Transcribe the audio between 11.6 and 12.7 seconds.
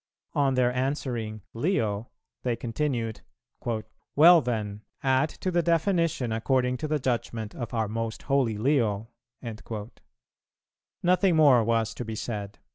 was to be said.